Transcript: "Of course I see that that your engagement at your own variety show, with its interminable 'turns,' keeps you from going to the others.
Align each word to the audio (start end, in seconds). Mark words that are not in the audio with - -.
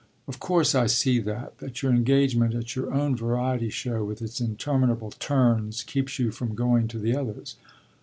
"Of 0.27 0.39
course 0.39 0.73
I 0.73 0.87
see 0.87 1.19
that 1.19 1.59
that 1.59 1.83
your 1.83 1.91
engagement 1.93 2.55
at 2.55 2.75
your 2.75 2.91
own 2.91 3.15
variety 3.15 3.69
show, 3.69 4.03
with 4.03 4.19
its 4.19 4.41
interminable 4.41 5.11
'turns,' 5.11 5.83
keeps 5.83 6.17
you 6.17 6.31
from 6.31 6.55
going 6.55 6.87
to 6.87 6.97
the 6.97 7.15
others. 7.15 7.55